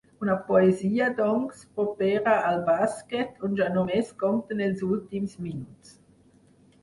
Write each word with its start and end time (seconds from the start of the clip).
Una 0.25 0.35
poesia, 0.45 1.07
doncs, 1.17 1.59
propera 1.79 2.33
al 2.51 2.63
bàsquet, 2.69 3.37
on 3.47 3.53
ja 3.59 3.67
només 3.75 4.11
compten 4.23 4.63
els 4.69 4.81
últims 4.95 5.35
minuts. 5.49 5.93